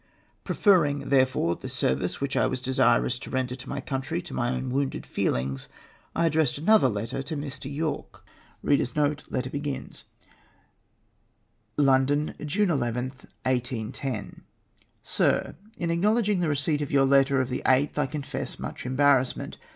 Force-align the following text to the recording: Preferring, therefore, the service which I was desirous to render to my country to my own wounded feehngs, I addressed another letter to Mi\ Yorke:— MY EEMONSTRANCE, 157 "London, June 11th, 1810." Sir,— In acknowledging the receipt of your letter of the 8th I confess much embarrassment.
Preferring, 0.43 1.09
therefore, 1.09 1.55
the 1.55 1.69
service 1.69 2.19
which 2.19 2.35
I 2.35 2.47
was 2.47 2.59
desirous 2.59 3.19
to 3.19 3.29
render 3.29 3.53
to 3.55 3.69
my 3.69 3.81
country 3.81 4.19
to 4.23 4.33
my 4.33 4.49
own 4.49 4.71
wounded 4.71 5.03
feehngs, 5.03 5.67
I 6.15 6.25
addressed 6.25 6.57
another 6.57 6.89
letter 6.89 7.21
to 7.21 7.35
Mi\ 7.35 7.51
Yorke:— 7.65 8.25
MY 8.63 8.71
EEMONSTRANCE, 8.71 8.95
157 9.29 10.15
"London, 11.77 12.33
June 12.43 12.69
11th, 12.69 13.25
1810." 13.45 14.41
Sir,— 15.03 15.53
In 15.77 15.91
acknowledging 15.91 16.39
the 16.39 16.49
receipt 16.49 16.81
of 16.81 16.91
your 16.91 17.05
letter 17.05 17.39
of 17.39 17.49
the 17.49 17.61
8th 17.67 17.99
I 17.99 18.07
confess 18.07 18.57
much 18.57 18.87
embarrassment. 18.87 19.59